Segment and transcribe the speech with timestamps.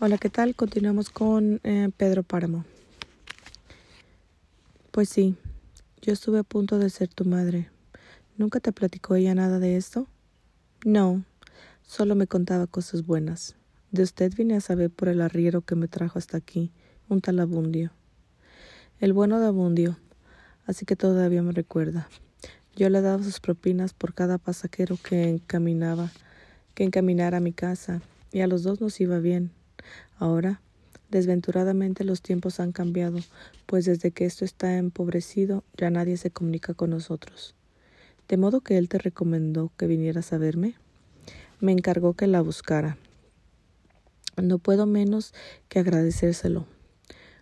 [0.00, 0.54] Hola, ¿qué tal?
[0.54, 2.64] Continuamos con eh, Pedro Páramo.
[4.92, 5.34] Pues sí,
[6.00, 7.68] yo estuve a punto de ser tu madre.
[8.36, 10.06] ¿Nunca te platicó ella nada de esto?
[10.84, 11.24] No,
[11.82, 13.56] solo me contaba cosas buenas.
[13.90, 16.70] De usted vine a saber por el arriero que me trajo hasta aquí,
[17.08, 17.90] un tal Abundio.
[19.00, 19.98] El bueno de Abundio,
[20.64, 22.08] así que todavía me recuerda.
[22.76, 26.12] Yo le daba sus propinas por cada pasajero que encaminaba,
[26.76, 29.57] que encaminara a mi casa, y a los dos nos iba bien.
[30.18, 30.60] Ahora,
[31.10, 33.18] desventuradamente los tiempos han cambiado,
[33.66, 37.54] pues desde que esto está empobrecido ya nadie se comunica con nosotros.
[38.28, 40.74] De modo que él te recomendó que vinieras a verme.
[41.60, 42.98] Me encargó que la buscara.
[44.36, 45.34] No puedo menos
[45.68, 46.66] que agradecérselo.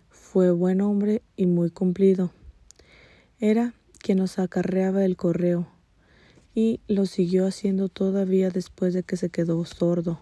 [0.09, 2.31] Fue buen hombre y muy cumplido.
[3.39, 5.67] Era quien nos acarreaba el correo,
[6.55, 10.19] y lo siguió haciendo todavía después de que se quedó sordo.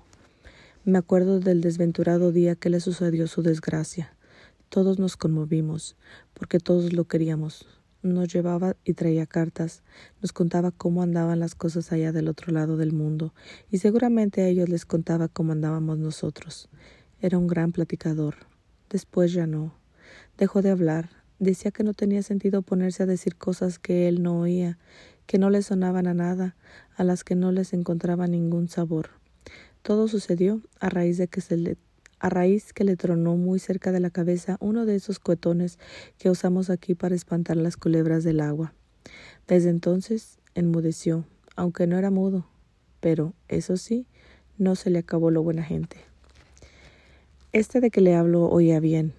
[0.88, 4.16] Me acuerdo del desventurado día que le sucedió su desgracia.
[4.70, 5.96] Todos nos conmovimos,
[6.36, 7.68] porque todos lo queríamos.
[8.04, 9.82] Nos llevaba y traía cartas,
[10.22, 13.34] nos contaba cómo andaban las cosas allá del otro lado del mundo,
[13.72, 16.70] y seguramente a ellos les contaba cómo andábamos nosotros.
[17.20, 18.36] Era un gran platicador.
[18.88, 19.74] Después ya no.
[20.38, 21.10] Dejó de hablar.
[21.40, 24.78] Decía que no tenía sentido ponerse a decir cosas que él no oía,
[25.26, 26.56] que no le sonaban a nada,
[26.96, 29.25] a las que no les encontraba ningún sabor.
[29.86, 31.78] Todo sucedió a raíz de que se le
[32.18, 35.78] a raíz que le tronó muy cerca de la cabeza uno de esos cohetones
[36.18, 38.74] que usamos aquí para espantar las culebras del agua.
[39.48, 42.48] Desde entonces enmudeció, aunque no era mudo,
[43.00, 44.08] pero eso sí,
[44.58, 45.98] no se le acabó lo buena gente.
[47.52, 49.14] Este de que le hablo oía bien.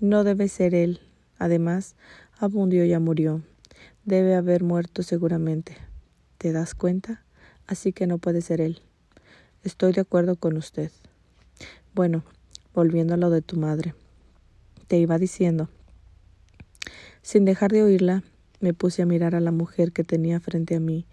[0.00, 0.98] No debe ser él.
[1.38, 1.94] Además,
[2.40, 3.44] Abundio ya murió.
[4.04, 5.76] Debe haber muerto seguramente.
[6.36, 7.22] ¿Te das cuenta?
[7.68, 8.82] Así que no puede ser él.
[9.64, 10.92] Estoy de acuerdo con usted.
[11.92, 12.22] Bueno,
[12.74, 13.94] volviendo a lo de tu madre.
[14.86, 15.68] Te iba diciendo.
[17.22, 18.22] Sin dejar de oírla,
[18.60, 21.06] me puse a mirar a la mujer que tenía frente a mí.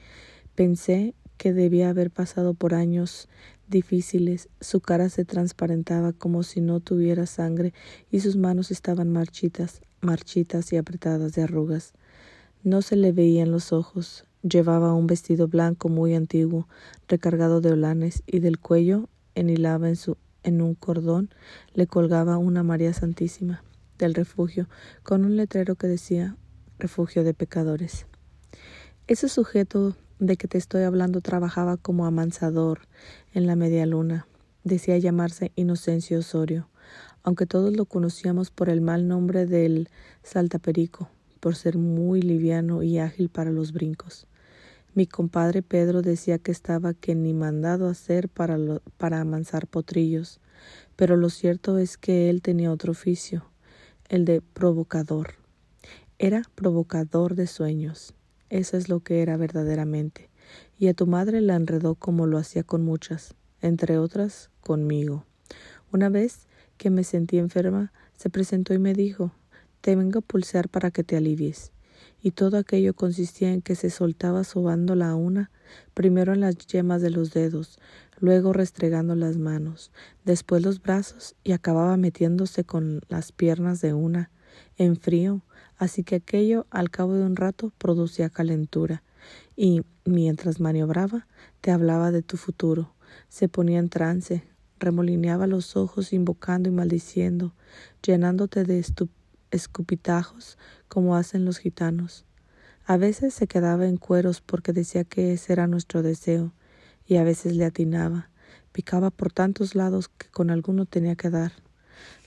[0.54, 3.28] Pensé que debía haber pasado por años
[3.68, 4.48] difíciles.
[4.62, 7.74] Su cara se transparentaba como si no tuviera sangre
[8.12, 11.94] y sus manos estaban marchitas, marchitas y apretadas de arrugas.
[12.64, 14.25] No se le veían los ojos.
[14.48, 16.68] Llevaba un vestido blanco muy antiguo,
[17.08, 21.32] recargado de holanes, y del cuello enhilaba en, su, en un cordón
[21.74, 23.64] le colgaba una María Santísima
[23.98, 24.70] del refugio,
[25.02, 26.38] con un letrero que decía
[26.78, 28.06] Refugio de Pecadores.
[29.08, 32.82] Ese sujeto de que te estoy hablando trabajaba como amansador
[33.34, 34.28] en la media luna.
[34.64, 36.70] Decía llamarse Inocencio Osorio,
[37.24, 39.90] aunque todos lo conocíamos por el mal nombre del
[40.22, 44.28] Saltaperico, por ser muy liviano y ágil para los brincos.
[44.96, 48.58] Mi compadre Pedro decía que estaba que ni mandado a hacer para,
[48.96, 50.40] para amansar potrillos,
[50.96, 53.44] pero lo cierto es que él tenía otro oficio,
[54.08, 55.34] el de provocador.
[56.18, 58.14] Era provocador de sueños,
[58.50, 60.30] eso es lo que era verdaderamente,
[60.80, 65.26] y a tu madre la enredó como lo hacía con muchas, entre otras conmigo.
[65.92, 69.34] Una vez que me sentí enferma, se presentó y me dijo,
[69.82, 71.74] te vengo a pulsear para que te alivies
[72.26, 75.52] y todo aquello consistía en que se soltaba sobándola a una,
[75.94, 77.78] primero en las yemas de los dedos,
[78.20, 79.92] luego restregando las manos,
[80.24, 84.32] después los brazos y acababa metiéndose con las piernas de una,
[84.76, 85.44] en frío,
[85.78, 89.04] así que aquello al cabo de un rato producía calentura,
[89.56, 91.28] y, mientras maniobraba,
[91.62, 92.96] te hablaba de tu futuro,
[93.30, 94.44] se ponía en trance,
[94.80, 97.54] remolineaba los ojos invocando y maldiciendo,
[98.02, 99.25] llenándote de estupidez
[99.56, 100.58] escupitajos
[100.88, 102.26] como hacen los gitanos.
[102.86, 106.54] A veces se quedaba en cueros porque decía que ese era nuestro deseo,
[107.08, 108.30] y a veces le atinaba,
[108.72, 111.54] picaba por tantos lados que con alguno tenía que dar.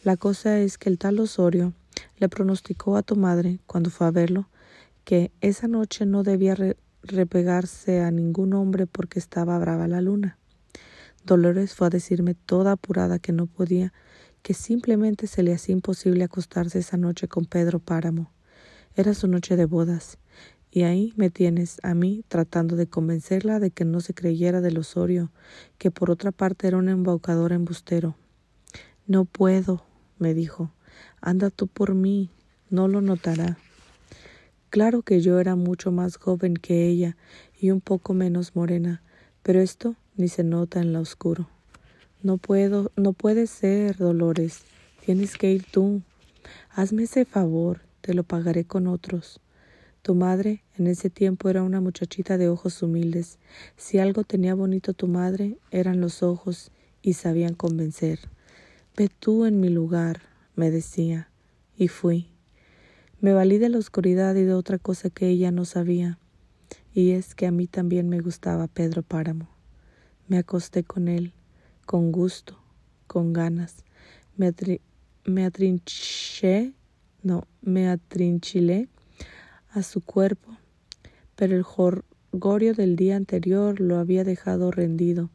[0.03, 1.75] La cosa es que el tal Osorio
[2.17, 4.49] le pronosticó a tu madre, cuando fue a verlo,
[5.05, 6.57] que esa noche no debía
[7.03, 10.39] repegarse a ningún hombre porque estaba brava la luna.
[11.25, 13.93] Dolores fue a decirme toda apurada que no podía
[14.43, 18.31] que simplemente se le hacía imposible acostarse esa noche con Pedro Páramo.
[18.95, 20.19] Era su noche de bodas,
[20.71, 24.79] y ahí me tienes a mí tratando de convencerla de que no se creyera del
[24.79, 25.31] Osorio,
[25.79, 28.17] que por otra parte era un embaucador embustero.
[29.07, 29.85] No puedo,
[30.19, 30.73] me dijo.
[31.21, 32.31] Anda tú por mí,
[32.71, 33.59] no lo notará.
[34.71, 37.17] Claro que yo era mucho más joven que ella
[37.59, 39.03] y un poco menos morena,
[39.43, 41.49] pero esto ni se nota en la oscuro.
[42.23, 44.63] No puedo, no puede ser, Dolores.
[45.05, 46.03] Tienes que ir tú.
[46.71, 49.41] Hazme ese favor, te lo pagaré con otros.
[50.03, 53.39] Tu madre en ese tiempo era una muchachita de ojos humildes.
[53.77, 56.73] Si algo tenía bonito tu madre, eran los ojos
[57.03, 58.19] y sabían convencer.
[58.97, 60.23] Ve tú en mi lugar,
[60.57, 61.31] me decía,
[61.77, 62.31] y fui.
[63.21, 66.19] Me valí de la oscuridad y de otra cosa que ella no sabía,
[66.93, 69.49] y es que a mí también me gustaba Pedro Páramo.
[70.27, 71.33] Me acosté con él,
[71.89, 72.55] con gusto,
[73.07, 73.83] con ganas.
[74.37, 74.53] Me,
[75.25, 76.75] me atrinché,
[77.23, 78.91] no, me atrinchilé
[79.71, 80.55] a su cuerpo,
[81.35, 85.31] pero el jorgorio del día anterior lo había dejado rendido,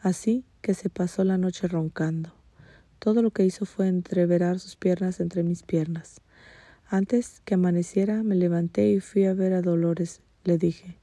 [0.00, 2.32] así que se pasó la noche roncando.
[3.00, 6.20] Todo lo que hizo fue entreverar sus piernas entre mis piernas.
[6.86, 10.20] Antes que amaneciera me levanté y fui a ver a Dolores.
[10.44, 10.98] Le dije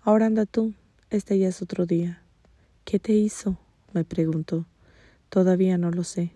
[0.00, 0.72] Ahora anda tú,
[1.10, 2.22] este ya es otro día.
[2.86, 3.58] ¿Qué te hizo?
[3.94, 4.66] Me preguntó.
[5.28, 6.32] Todavía no lo sé,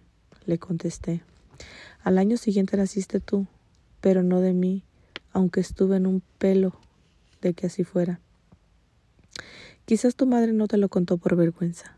[0.46, 1.22] le contesté.
[2.02, 3.46] Al año siguiente naciste tú,
[4.00, 4.84] pero no de mí,
[5.32, 6.78] aunque estuve en un pelo
[7.42, 8.20] de que así fuera.
[9.84, 11.96] Quizás tu madre no te lo contó por vergüenza.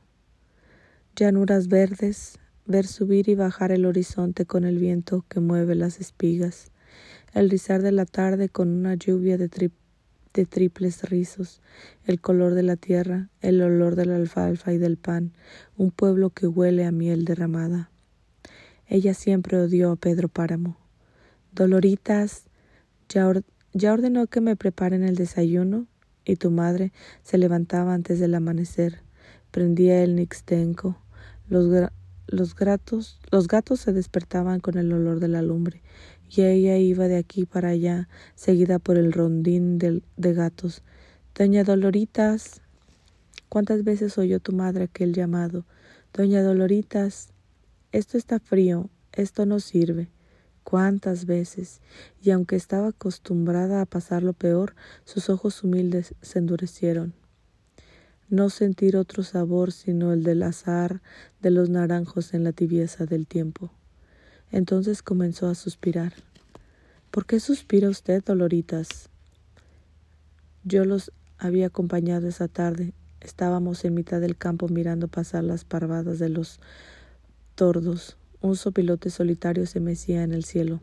[1.17, 6.71] Llanuras verdes, ver subir y bajar el horizonte con el viento que mueve las espigas,
[7.33, 9.71] el rizar de la tarde con una lluvia de,
[10.33, 11.61] de triples rizos,
[12.05, 15.33] el color de la tierra, el olor de la alfalfa y del pan,
[15.77, 17.91] un pueblo que huele a miel derramada.
[18.87, 20.79] Ella siempre odió a Pedro Páramo.
[21.53, 22.45] Doloritas,
[23.09, 23.31] ya,
[23.73, 25.87] ya ordenó que me preparen el desayuno,
[26.25, 26.93] y tu madre
[27.23, 29.01] se levantaba antes del amanecer,
[29.51, 31.01] prendía el nixtenco,
[31.49, 31.67] los,
[32.27, 32.55] los,
[33.31, 35.83] los gatos se despertaban con el olor de la lumbre,
[36.29, 40.83] y ella iba de aquí para allá, seguida por el rondín de, de gatos.
[41.35, 42.63] Doña Doloritas.
[43.49, 45.65] ¿Cuántas veces oyó tu madre aquel llamado?
[46.13, 47.29] Doña Doloritas.
[47.93, 50.11] Esto está frío, esto no sirve.
[50.65, 51.81] Cuántas veces,
[52.21, 57.15] y aunque estaba acostumbrada a pasar lo peor, sus ojos humildes se endurecieron
[58.29, 61.01] no sentir otro sabor sino el del azar
[61.41, 63.73] de los naranjos en la tibieza del tiempo.
[64.51, 66.13] Entonces comenzó a suspirar.
[67.11, 69.09] ¿Por qué suspira usted, Doloritas?
[70.65, 72.93] Yo los había acompañado esa tarde.
[73.21, 76.61] Estábamos en mitad del campo mirando pasar las parvadas de los
[77.55, 78.17] tordos.
[78.41, 80.81] Un sopilote solitario se mecía en el cielo.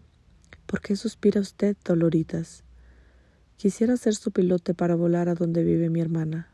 [0.65, 2.63] ¿Por qué suspira usted, Doloritas?
[3.57, 6.49] Quisiera ser su pilote para volar a donde vive mi hermana.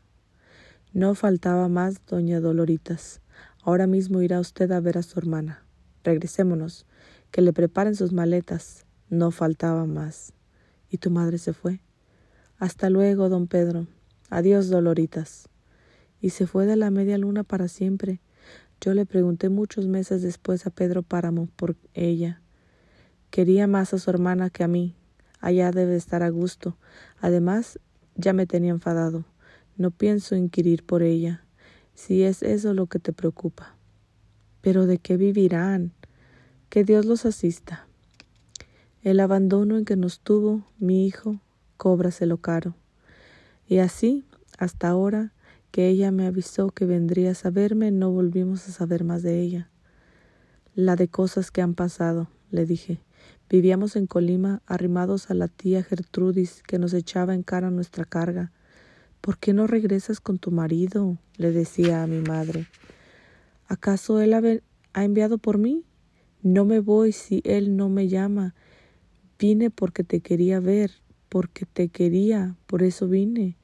[0.92, 3.20] No faltaba más, doña Doloritas.
[3.62, 5.64] Ahora mismo irá usted a ver a su hermana.
[6.04, 6.86] Regresémonos,
[7.32, 8.86] que le preparen sus maletas.
[9.08, 10.32] No faltaba más.
[10.88, 11.80] ¿Y tu madre se fue?
[12.58, 13.88] Hasta luego, don Pedro.
[14.30, 15.48] Adiós, Doloritas.
[16.20, 18.20] Y se fue de la media luna para siempre.
[18.80, 22.40] Yo le pregunté muchos meses después a Pedro Páramo por ella.
[23.30, 24.94] Quería más a su hermana que a mí.
[25.40, 26.76] Allá debe estar a gusto.
[27.20, 27.80] Además,
[28.14, 29.24] ya me tenía enfadado.
[29.76, 31.44] No pienso inquirir por ella,
[31.94, 33.74] si es eso lo que te preocupa.
[34.60, 35.92] Pero ¿de qué vivirán?
[36.72, 37.86] Que Dios los asista.
[39.02, 41.38] El abandono en que nos tuvo mi hijo,
[41.76, 42.74] cóbraselo caro.
[43.68, 44.24] Y así,
[44.56, 45.34] hasta ahora,
[45.70, 49.68] que ella me avisó que vendría a verme, no volvimos a saber más de ella.
[50.74, 53.00] La de cosas que han pasado, le dije.
[53.50, 58.50] Vivíamos en Colima, arrimados a la tía Gertrudis, que nos echaba en cara nuestra carga.
[59.20, 61.18] ¿Por qué no regresas con tu marido?
[61.36, 62.66] le decía a mi madre.
[63.68, 65.84] ¿Acaso él ha enviado por mí?
[66.42, 68.54] No me voy si él no me llama.
[69.38, 70.90] Vine porque te quería ver,
[71.28, 73.56] porque te quería, por eso vine.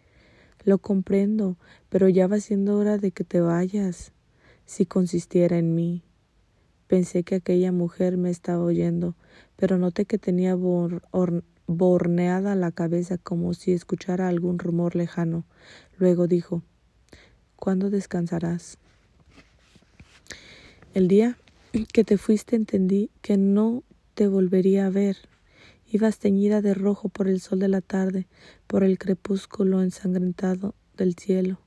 [0.65, 1.57] Lo comprendo,
[1.89, 4.13] pero ya va siendo hora de que te vayas.
[4.65, 6.03] Si consistiera en mí.
[6.87, 9.17] Pensé que aquella mujer me estaba oyendo,
[9.57, 10.57] pero noté que tenía
[11.67, 15.45] borneada la cabeza como si escuchara algún rumor lejano.
[15.99, 16.63] Luego dijo
[17.57, 18.79] ¿Cuándo descansarás?
[20.95, 21.37] El día
[21.93, 23.85] que te fuiste entendí que no
[24.15, 25.17] te volvería a ver.
[25.91, 28.27] Ibas teñida de rojo por el sol de la tarde,
[28.67, 31.61] por el crepúsculo ensangrentado del cielo.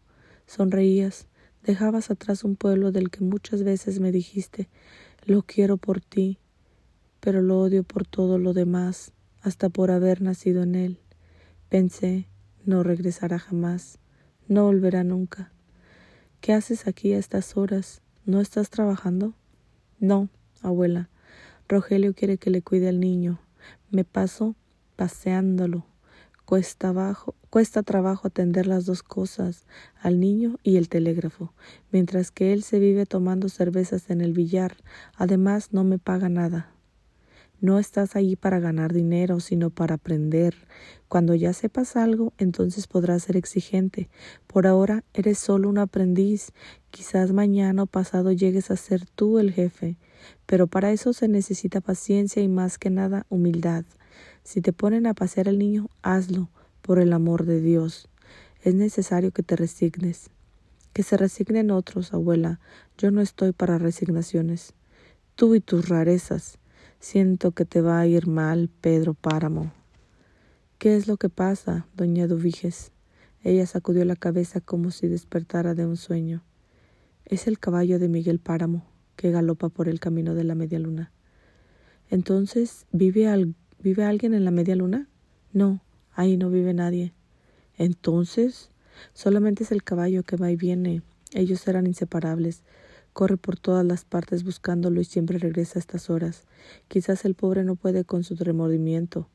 [0.46, 1.27] Sonreías,
[1.63, 4.70] dejabas atrás un pueblo del que muchas veces me dijiste
[5.25, 6.39] lo quiero por ti,
[7.20, 11.00] pero lo odio por todo lo demás hasta por haber nacido en él.
[11.70, 12.27] Pensé,
[12.65, 14.00] no regresará jamás,
[14.48, 15.51] no volverá nunca.
[16.41, 18.01] ¿Qué haces aquí a estas horas?
[18.25, 19.36] ¿No estás trabajando?
[20.01, 20.29] No,
[20.63, 21.10] abuela.
[21.70, 23.39] Rogelio quiere que le cuide al niño.
[23.91, 24.55] Me paso
[24.96, 25.86] paseándolo.
[26.43, 26.91] Cuesta,
[27.51, 29.67] cuesta trabajo atender las dos cosas,
[30.01, 31.53] al niño y el telégrafo,
[31.91, 34.75] mientras que él se vive tomando cervezas en el billar.
[35.15, 36.71] Además, no me paga nada.
[37.62, 40.56] No estás allí para ganar dinero, sino para aprender.
[41.08, 44.10] Cuando ya sepas algo, entonces podrás ser exigente.
[44.48, 46.53] Por ahora eres solo un aprendiz.
[46.89, 49.98] Quizás mañana o pasado llegues a ser tú el jefe.
[50.48, 53.86] Pero para eso se necesita paciencia y más que nada humildad.
[54.44, 56.50] Si te ponen a pasear al niño, hazlo,
[56.82, 58.10] por el amor de Dios.
[58.63, 60.32] Es necesario que te resignes.
[60.94, 62.60] Que se resignen otros, abuela.
[62.98, 64.74] Yo no estoy para resignaciones.
[65.36, 66.58] Tú y tus rarezas.
[67.01, 69.74] Siento que te va a ir mal, Pedro Páramo.
[70.77, 72.91] ¿Qué es lo que pasa, doña Duviges?
[73.43, 76.43] Ella sacudió la cabeza como si despertara de un sueño.
[77.25, 81.12] Es el caballo de Miguel Páramo, que galopa por el camino de la media luna.
[82.12, 85.10] Entonces, ¿vive, ¿vive alguien en la media luna?
[85.53, 85.81] No,
[86.13, 87.13] ahí no vive nadie.
[87.79, 88.70] Entonces,
[89.15, 91.01] solamente es el caballo que va y viene.
[91.34, 92.62] Ellos eran inseparables.
[93.13, 96.46] Corre por todas las partes buscándolo y siempre regresa a estas horas.
[96.88, 99.27] Quizás el pobre no puede con su remordimiento.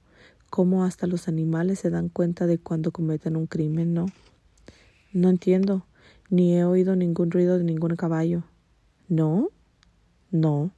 [0.48, 4.06] Cómo hasta los animales se dan cuenta de cuando cometen un crimen, ¿no?
[5.12, 5.84] No entiendo.
[6.30, 8.44] Ni he oído ningún ruido de ningún caballo.
[9.08, 9.50] ¿No?
[10.30, 10.72] No.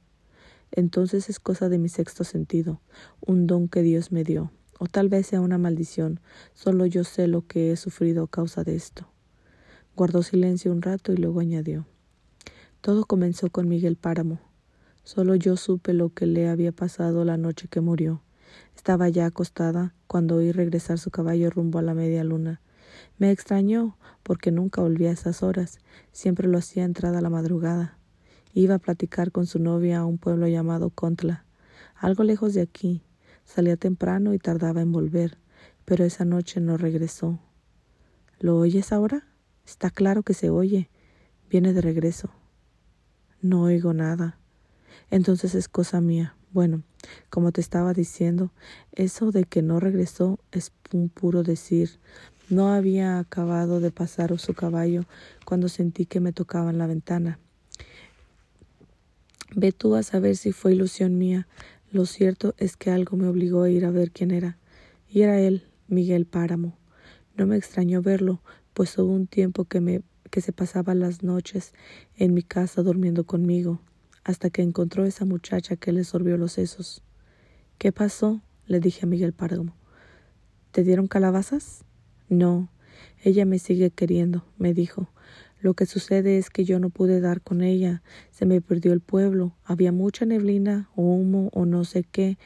[0.71, 2.81] Entonces es cosa de mi sexto sentido,
[3.21, 4.51] un don que Dios me dio.
[4.77, 6.19] O tal vez sea una maldición.
[6.53, 9.07] Solo yo sé lo que he sufrido a causa de esto.
[9.95, 11.85] Guardó silencio un rato y luego añadió
[12.81, 14.39] todo comenzó con Miguel Páramo.
[15.03, 18.21] Solo yo supe lo que le había pasado la noche que murió.
[18.75, 22.61] Estaba ya acostada cuando oí regresar su caballo rumbo a la media luna.
[23.17, 25.79] Me extrañó porque nunca volvía a esas horas,
[26.11, 27.97] siempre lo hacía entrada a la madrugada.
[28.53, 31.45] Iba a platicar con su novia a un pueblo llamado Contla,
[31.95, 33.03] algo lejos de aquí.
[33.45, 35.37] Salía temprano y tardaba en volver,
[35.85, 37.39] pero esa noche no regresó.
[38.39, 39.27] ¿Lo oyes ahora?
[39.65, 40.89] Está claro que se oye.
[41.49, 42.29] Viene de regreso.
[43.41, 44.37] No oigo nada.
[45.11, 46.35] Entonces es cosa mía.
[46.51, 46.83] Bueno,
[47.29, 48.51] como te estaba diciendo,
[48.91, 51.99] eso de que no regresó es un puro decir.
[52.49, 55.05] No había acabado de pasar su caballo
[55.45, 57.39] cuando sentí que me tocaban la ventana.
[59.55, 61.47] Ve tú a saber si fue ilusión mía.
[61.91, 64.57] Lo cierto es que algo me obligó a ir a ver quién era.
[65.07, 66.77] Y era él, Miguel Páramo.
[67.37, 68.41] No me extrañó verlo,
[68.73, 71.73] pues hubo un tiempo que me que se pasaba las noches
[72.15, 73.81] en mi casa durmiendo conmigo,
[74.23, 77.03] hasta que encontró esa muchacha que le sorbió los sesos.
[77.77, 78.41] ¿Qué pasó?
[78.65, 79.75] le dije a Miguel Páramo.
[80.71, 81.83] ¿Te dieron calabazas?
[82.27, 82.69] No,
[83.23, 85.09] ella me sigue queriendo, me dijo.
[85.61, 89.01] Lo que sucede es que yo no pude dar con ella, se me perdió el
[89.01, 92.37] pueblo, había mucha neblina o humo o no sé qué,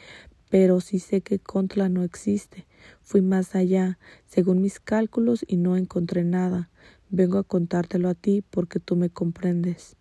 [0.50, 2.66] pero sí sé que Contla no existe.
[3.02, 6.70] Fui más allá, según mis cálculos, y no encontré nada.
[7.16, 9.98] Vengo a contártelo a ti porque tú me comprendes.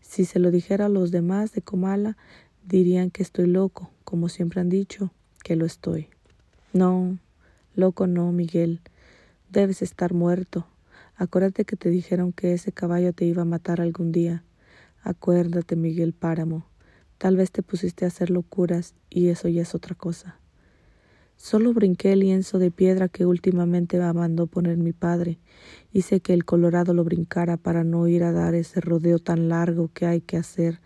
[0.00, 2.16] Si se lo dijera a los demás de Comala,
[2.64, 5.10] dirían que estoy loco, como siempre han dicho,
[5.42, 6.06] que lo estoy.
[6.72, 7.18] No,
[7.74, 8.80] loco no, Miguel.
[9.50, 10.68] Debes estar muerto.
[11.16, 14.44] Acuérdate que te dijeron que ese caballo te iba a matar algún día.
[15.02, 16.64] Acuérdate, Miguel Páramo.
[17.18, 20.38] Tal vez te pusiste a hacer locuras y eso ya es otra cosa.
[21.36, 25.38] Solo brinqué el lienzo de piedra que últimamente mandó poner mi padre.
[25.92, 29.90] Hice que el Colorado lo brincara para no ir a dar ese rodeo tan largo
[29.92, 30.80] que hay que hacer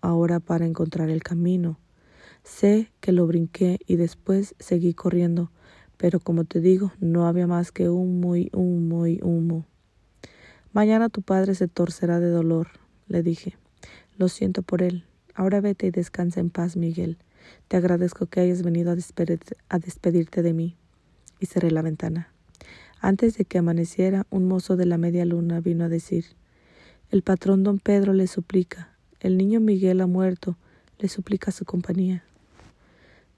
[0.00, 1.78] ahora para encontrar el camino.
[2.44, 5.50] Sé que lo brinqué y después seguí corriendo,
[5.96, 9.66] pero como te digo, no había más que humo y humo y humo.
[10.72, 12.68] Mañana tu padre se torcerá de dolor,
[13.06, 13.56] le dije.
[14.16, 15.04] Lo siento por él.
[15.34, 17.18] Ahora vete y descansa en paz, Miguel.
[17.68, 20.76] Te agradezco que hayas venido a, despedirte de mí.
[21.40, 22.32] Y cerré la ventana.
[23.00, 26.24] Antes de que amaneciera, un mozo de la media luna vino a decir
[27.10, 28.96] El patrón don Pedro le suplica.
[29.20, 30.56] El niño Miguel ha muerto.
[30.98, 32.24] Le suplica su compañía.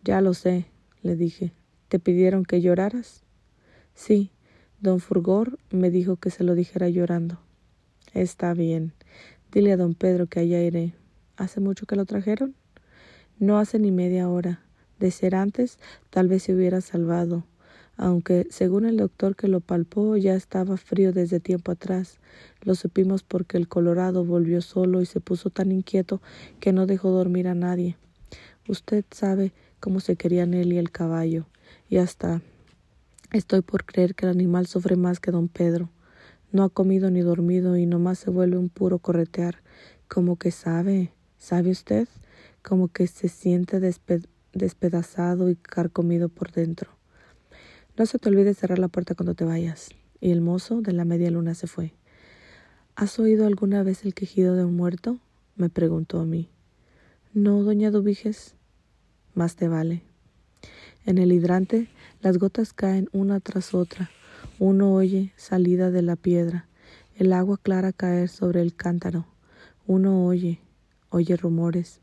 [0.03, 0.67] Ya lo sé,
[1.03, 1.53] le dije.
[1.89, 3.23] ¿Te pidieron que lloraras?
[3.95, 4.31] Sí,
[4.81, 7.41] don Furgor me dijo que se lo dijera llorando.
[8.15, 8.93] Está bien.
[9.53, 10.95] Dile a don Pedro que allá iré.
[11.37, 12.55] ¿Hace mucho que lo trajeron?
[13.41, 14.61] No hace ni media hora.
[14.99, 15.79] De ser antes,
[16.11, 17.47] tal vez se hubiera salvado,
[17.97, 22.19] aunque, según el doctor que lo palpó, ya estaba frío desde tiempo atrás.
[22.61, 26.21] Lo supimos porque el Colorado volvió solo y se puso tan inquieto
[26.61, 27.97] que no dejó dormir a nadie.
[28.69, 31.47] Usted sabe cómo se querían él y el caballo,
[31.89, 32.43] y hasta
[33.33, 35.89] estoy por creer que el animal sufre más que don Pedro.
[36.53, 39.63] No ha comido ni dormido y nomás se vuelve un puro corretear.
[40.09, 42.07] Como que sabe, ¿sabe usted?
[42.63, 43.81] Como que se siente
[44.53, 46.91] despedazado y carcomido por dentro.
[47.97, 49.91] No se te olvide cerrar la puerta cuando te vayas.
[50.21, 51.95] Y el mozo de la media luna se fue.
[52.95, 55.19] ¿Has oído alguna vez el quejido de un muerto?
[55.57, 56.51] me preguntó a mí.
[57.33, 58.55] No, doña Dubiges.
[59.35, 60.03] más te vale.
[61.07, 61.89] En el hidrante
[62.21, 64.11] las gotas caen una tras otra.
[64.59, 66.69] Uno oye salida de la piedra,
[67.17, 69.27] el agua clara caer sobre el cántaro.
[69.87, 70.61] Uno oye,
[71.09, 72.00] oye rumores,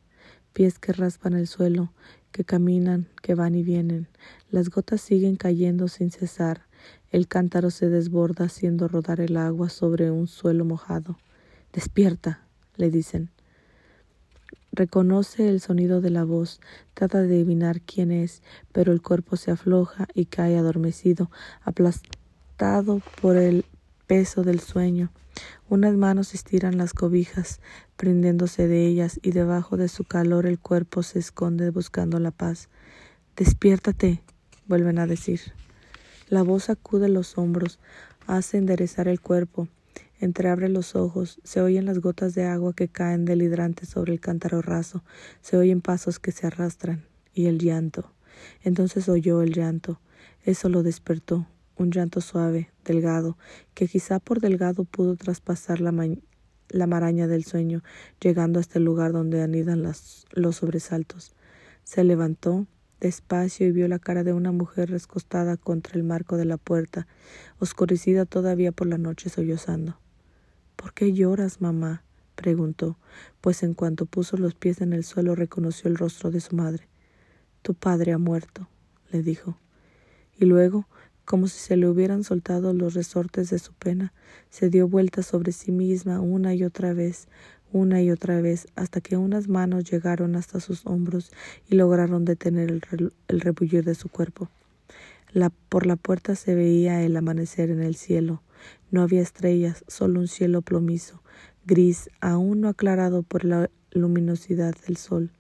[0.58, 1.94] pies que raspan el suelo,
[2.32, 4.08] que caminan, que van y vienen.
[4.50, 6.64] Las gotas siguen cayendo sin cesar.
[7.12, 11.20] El cántaro se desborda haciendo rodar el agua sobre un suelo mojado.
[11.74, 12.42] Despierta,
[12.76, 13.30] le dicen.
[14.72, 16.60] Reconoce el sonido de la voz,
[16.96, 21.30] trata de adivinar quién es, pero el cuerpo se afloja y cae adormecido,
[21.62, 23.64] aplastado por el
[24.08, 25.12] peso del sueño.
[25.70, 27.60] Unas manos estiran las cobijas,
[27.96, 32.70] prendiéndose de ellas, y debajo de su calor el cuerpo se esconde buscando la paz.
[33.36, 34.24] Despiértate,
[34.66, 35.42] vuelven a decir.
[36.30, 37.80] La voz sacude los hombros,
[38.26, 39.68] hace enderezar el cuerpo,
[40.20, 44.20] Entreabre los ojos, se oyen las gotas de agua que caen del hidrante sobre el
[44.20, 45.04] cántaro raso,
[45.42, 48.12] se oyen pasos que se arrastran, y el llanto.
[48.64, 50.00] Entonces oyó el llanto.
[50.44, 51.46] Eso lo despertó,
[51.78, 53.38] un llanto suave, delgado,
[53.74, 55.94] que quizá por delgado pudo traspasar la,
[56.70, 57.84] la maraña del sueño,
[58.20, 61.34] llegando hasta el lugar donde anidan los sobresaltos.
[61.84, 62.68] Se levantó,
[63.00, 67.08] despacio y vio la cara de una mujer recostada contra el marco de la puerta,
[67.60, 70.00] oscurecida todavía por la noche sollozando.
[70.76, 72.04] ¿Por qué lloras, mamá?
[72.36, 72.98] preguntó,
[73.42, 76.88] pues en cuanto puso los pies en el suelo reconoció el rostro de su madre.
[77.64, 78.70] Tu padre ha muerto,
[79.12, 79.58] le dijo.
[80.38, 80.88] Y luego,
[81.28, 84.14] como si se le hubieran soltado los resortes de su pena,
[84.50, 87.28] se dio vuelta sobre sí misma una y otra vez,
[87.74, 91.34] una y otra vez, hasta que unas manos llegaron hasta sus hombros
[91.68, 94.50] y lograron detener el, rebullir de su cuerpo.
[95.68, 98.42] Por la puerta se veía el amanecer en el cielo,
[98.90, 101.22] no había estrellas, solo un cielo plomizo,
[101.66, 105.32] gris, aún no aclarado por la luminosidad del sol.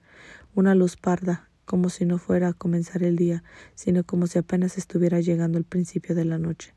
[0.53, 3.43] Una luz parda, como si no fuera a comenzar el día,
[3.75, 6.73] sino como si apenas estuviera llegando el principio de la noche.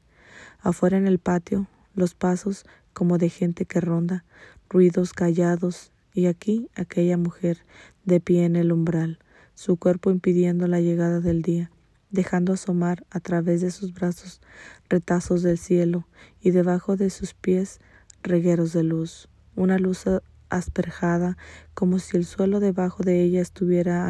[0.59, 4.25] Afuera en el patio, los pasos, como de gente que ronda,
[4.69, 7.59] ruidos callados, y aquí aquella mujer,
[8.05, 9.21] de pie en el umbral,
[9.55, 11.71] su cuerpo impidiendo la llegada del día,
[12.11, 14.41] dejando asomar a través de sus brazos
[14.89, 16.09] retazos del cielo
[16.41, 17.79] y debajo de sus pies
[18.25, 20.05] regueros de luz, una luz
[20.49, 21.37] asperjada
[21.75, 24.09] como si el suelo debajo de ella estuviera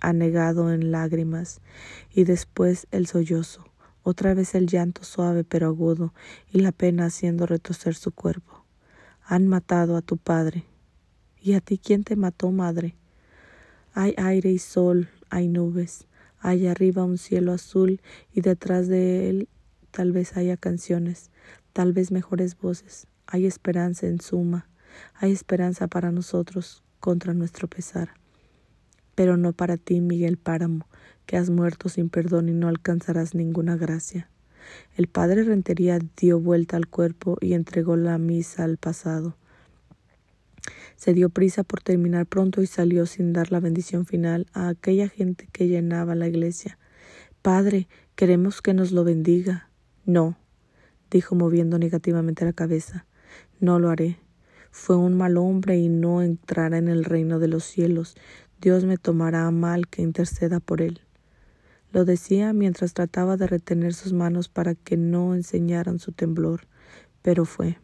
[0.00, 1.60] anegado en lágrimas,
[2.12, 3.64] y después el sollozo,
[4.02, 6.14] otra vez el llanto suave pero agudo,
[6.50, 8.64] y la pena haciendo retorcer su cuerpo.
[9.24, 10.64] Han matado a tu padre.
[11.40, 12.96] ¿Y a ti quién te mató, madre?
[13.94, 16.06] Hay aire y sol, hay nubes,
[16.38, 18.00] hay arriba un cielo azul
[18.32, 19.48] y detrás de él
[19.90, 21.30] tal vez haya canciones,
[21.72, 23.06] tal vez mejores voces.
[23.26, 24.68] Hay esperanza en suma,
[25.14, 28.19] hay esperanza para nosotros contra nuestro pesar.
[29.20, 30.86] Pero no para ti, Miguel Páramo,
[31.26, 34.30] que has muerto sin perdón y no alcanzarás ninguna gracia.
[34.96, 39.36] El padre Rentería dio vuelta al cuerpo y entregó la misa al pasado.
[40.96, 45.10] Se dio prisa por terminar pronto y salió sin dar la bendición final a aquella
[45.10, 46.78] gente que llenaba la iglesia.
[47.42, 49.68] Padre, queremos que nos lo bendiga.
[50.06, 50.38] No,
[51.10, 53.04] dijo moviendo negativamente la cabeza.
[53.60, 54.16] No lo haré.
[54.70, 58.16] Fue un mal hombre y no entrará en el reino de los cielos.
[58.60, 61.00] Dios me tomará mal que interceda por él.
[61.92, 66.66] Lo decía mientras trataba de retener sus manos para que no enseñaran su temblor,
[67.22, 67.78] pero fue.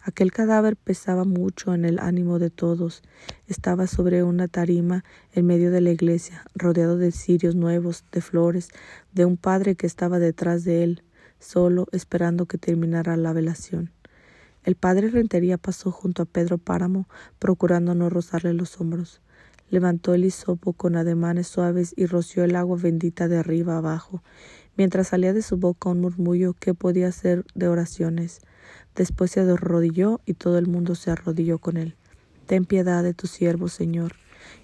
[0.00, 3.02] Aquel cadáver pesaba mucho en el ánimo de todos.
[3.46, 8.70] Estaba sobre una tarima en medio de la iglesia, rodeado de cirios nuevos, de flores,
[9.12, 11.02] de un padre que estaba detrás de él,
[11.38, 13.90] solo esperando que terminara la velación.
[14.64, 17.06] El padre Rentería pasó junto a Pedro Páramo,
[17.38, 19.20] procurando no rozarle los hombros.
[19.70, 24.22] Levantó el hisopo con ademanes suaves y roció el agua bendita de arriba abajo,
[24.76, 28.40] mientras salía de su boca un murmullo que podía ser de oraciones.
[28.96, 31.94] Después se arrodilló y todo el mundo se arrodilló con él.
[32.46, 34.14] Ten piedad de tu siervo, Señor,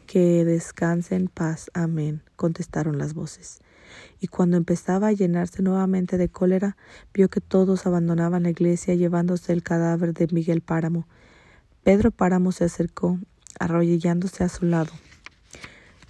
[0.06, 1.70] que descanse en paz.
[1.72, 3.60] Amén, contestaron las voces.
[4.20, 6.76] Y cuando empezaba a llenarse nuevamente de cólera,
[7.14, 11.06] vio que todos abandonaban la iglesia llevándose el cadáver de Miguel Páramo.
[11.84, 13.20] Pedro Páramo se acercó,
[13.58, 14.92] arrodillándose a su lado.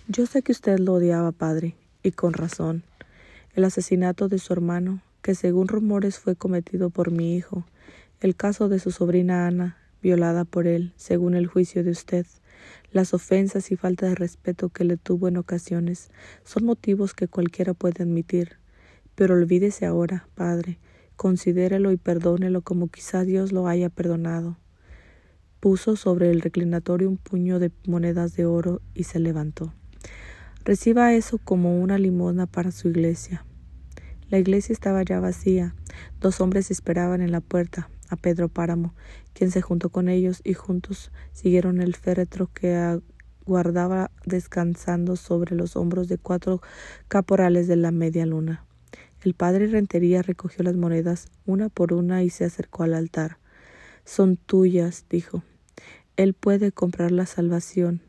[0.09, 2.85] Yo sé que usted lo odiaba, padre, y con razón.
[3.55, 7.67] El asesinato de su hermano, que según rumores fue cometido por mi hijo,
[8.21, 12.27] el caso de su sobrina Ana, violada por él, según el juicio de usted,
[12.93, 16.11] las ofensas y falta de respeto que le tuvo en ocasiones,
[16.45, 18.57] son motivos que cualquiera puede admitir.
[19.15, 20.79] Pero olvídese ahora, padre,
[21.17, 24.57] considérelo y perdónelo como quizá Dios lo haya perdonado.
[25.61, 29.73] Puso sobre el reclinatorio un puño de monedas de oro y se levantó.
[30.65, 33.45] Reciba eso como una limosna para su iglesia.
[34.29, 35.75] La iglesia estaba ya vacía.
[36.21, 38.95] Dos hombres esperaban en la puerta a Pedro Páramo,
[39.33, 45.77] quien se juntó con ellos y juntos siguieron el féretro que aguardaba descansando sobre los
[45.77, 46.61] hombros de cuatro
[47.09, 48.65] caporales de la media luna.
[49.23, 53.39] El padre Rentería recogió las monedas una por una y se acercó al altar.
[54.07, 55.43] Son tuyas, dijo.
[56.17, 58.01] Él puede comprar la salvación.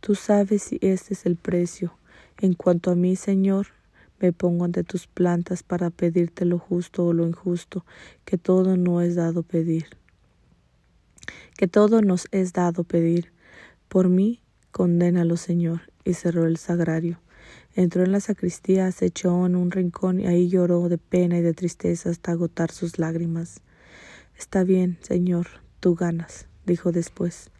[0.00, 1.96] Tú sabes si este es el precio.
[2.38, 3.68] En cuanto a mí, Señor,
[4.18, 7.86] me pongo ante tus plantas para pedirte lo justo o lo injusto,
[8.24, 9.86] que todo no es dado pedir.
[11.56, 13.32] Que todo nos es dado pedir.
[13.88, 15.92] Por mí, condénalo, Señor.
[16.04, 17.20] Y cerró el sagrario.
[17.76, 21.42] Entró en la sacristía, se echó en un rincón y ahí lloró de pena y
[21.42, 23.62] de tristeza hasta agotar sus lágrimas.
[24.38, 25.46] Está bien, Señor,
[25.80, 27.50] tú ganas, dijo después.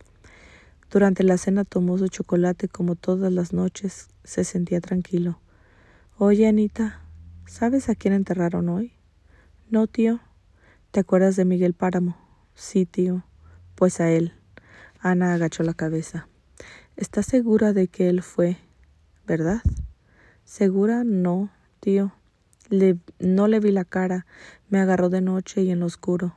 [0.91, 5.41] Durante la cena tomó su chocolate como todas las noches, se sentía tranquilo.
[6.19, 7.01] Oye, Anita,
[7.47, 8.93] ¿sabes a quién enterraron hoy?
[9.71, 10.21] No, tío.
[10.91, 12.17] ¿Te acuerdas de Miguel Páramo?
[12.55, 13.25] Sí, tío.
[13.75, 14.35] Pues a él.
[15.01, 16.29] Ana agachó la cabeza.
[16.97, 18.59] ¿Estás segura de que él fue,
[19.27, 19.63] verdad?
[20.45, 22.13] Segura no, tío.
[22.69, 24.27] Le, no le vi la cara.
[24.69, 26.35] Me agarró de noche y en lo oscuro.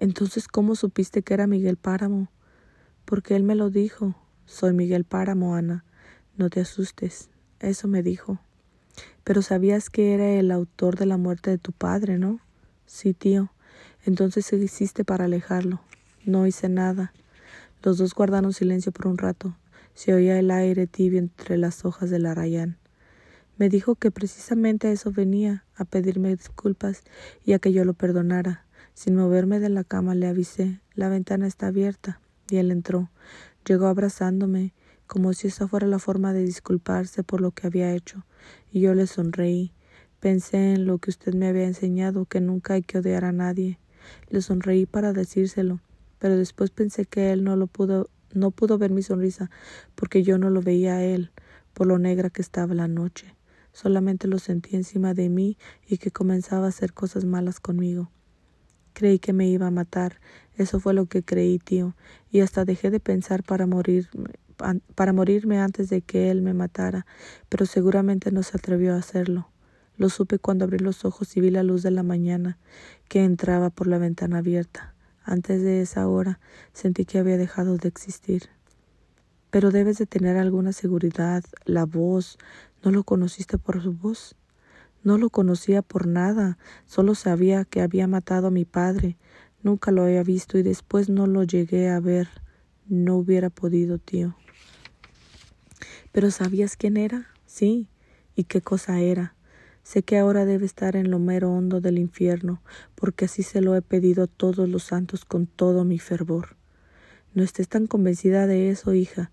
[0.00, 2.30] Entonces, ¿cómo supiste que era Miguel Páramo?
[3.04, 4.14] Porque él me lo dijo.
[4.46, 5.84] Soy Miguel Páramo, Ana.
[6.36, 7.30] No te asustes.
[7.58, 8.38] Eso me dijo.
[9.24, 12.38] Pero sabías que era el autor de la muerte de tu padre, ¿no?
[12.86, 13.50] Sí, tío.
[14.06, 15.80] Entonces, ¿qué hiciste para alejarlo?
[16.24, 17.12] No hice nada.
[17.82, 19.56] Los dos guardaron silencio por un rato.
[19.94, 22.78] Se oía el aire tibio entre las hojas del arrayán.
[23.56, 27.02] Me dijo que precisamente a eso venía, a pedirme disculpas
[27.44, 28.64] y a que yo lo perdonara.
[28.98, 33.12] Sin moverme de la cama le avisé, la ventana está abierta, y él entró.
[33.64, 34.74] Llegó abrazándome,
[35.06, 38.26] como si esa fuera la forma de disculparse por lo que había hecho
[38.72, 39.72] y yo le sonreí.
[40.18, 43.78] Pensé en lo que usted me había enseñado, que nunca hay que odiar a nadie.
[44.30, 45.78] Le sonreí para decírselo,
[46.18, 49.48] pero después pensé que él no lo pudo no pudo ver mi sonrisa,
[49.94, 51.30] porque yo no lo veía a él,
[51.72, 53.36] por lo negra que estaba la noche.
[53.70, 55.56] Solamente lo sentí encima de mí
[55.86, 58.10] y que comenzaba a hacer cosas malas conmigo.
[58.92, 60.20] Creí que me iba a matar,
[60.56, 61.94] eso fue lo que creí, tío,
[62.30, 64.30] y hasta dejé de pensar para morirme,
[64.94, 67.06] para morirme antes de que él me matara,
[67.48, 69.50] pero seguramente no se atrevió a hacerlo.
[69.96, 72.58] Lo supe cuando abrí los ojos y vi la luz de la mañana
[73.08, 74.94] que entraba por la ventana abierta.
[75.24, 76.40] Antes de esa hora
[76.72, 78.48] sentí que había dejado de existir.
[79.50, 81.42] Pero debes de tener alguna seguridad.
[81.64, 82.38] La voz.
[82.84, 84.36] ¿No lo conociste por su voz?
[85.02, 86.58] No lo conocía por nada.
[86.86, 89.16] Solo sabía que había matado a mi padre.
[89.62, 92.28] Nunca lo había visto y después no lo llegué a ver.
[92.86, 94.36] No hubiera podido, tío.
[96.12, 97.28] Pero ¿sabías quién era?
[97.46, 97.88] Sí.
[98.34, 99.34] ¿Y qué cosa era?
[99.82, 102.62] Sé que ahora debe estar en lo mero hondo del infierno,
[102.94, 106.56] porque así se lo he pedido a todos los santos con todo mi fervor.
[107.34, 109.30] No estés tan convencida de eso, hija.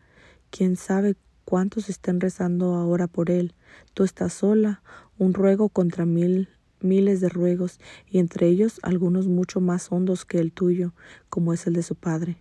[0.51, 3.53] Quién sabe cuántos estén rezando ahora por él.
[3.93, 4.81] Tú estás sola,
[5.17, 6.49] un ruego contra mil
[6.81, 10.93] miles de ruegos, y entre ellos algunos mucho más hondos que el tuyo,
[11.29, 12.37] como es el de su padre.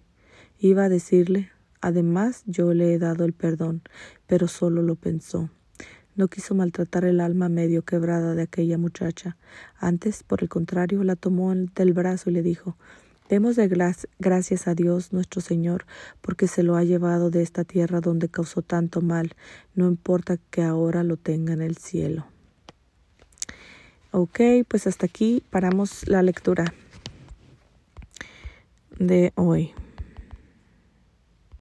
[0.59, 1.51] Iba a decirle,
[1.85, 3.83] Además, yo le he dado el perdón,
[4.27, 5.51] pero solo lo pensó.
[6.17, 9.37] No quiso maltratar el alma medio quebrada de aquella muchacha.
[9.77, 12.79] Antes, por el contrario, la tomó del brazo y le dijo
[13.29, 13.69] Demos de
[14.19, 15.87] gracias a Dios nuestro Señor,
[16.21, 19.35] porque se lo ha llevado de esta tierra donde causó tanto mal,
[19.75, 22.27] no importa que ahora lo tenga en el cielo.
[24.11, 26.75] Ok, pues hasta aquí paramos la lectura
[28.99, 29.73] de hoy.